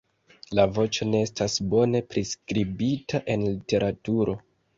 [0.59, 4.37] La voĉo ne estas bone priskribita en literaturo.